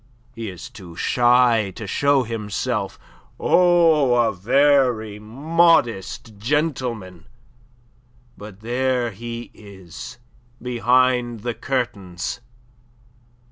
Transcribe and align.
He 0.33 0.49
is 0.49 0.67
too 0.71 0.95
shy 0.95 1.71
to 1.75 1.85
show 1.85 2.23
himself 2.23 2.97
oh, 3.39 4.15
a 4.15 4.33
very 4.33 5.19
modest 5.19 6.39
gentleman. 6.39 7.27
But 8.35 8.61
there 8.61 9.11
he 9.11 9.51
is 9.53 10.17
behind 10.59 11.41
the 11.41 11.53
curtains. 11.53 12.39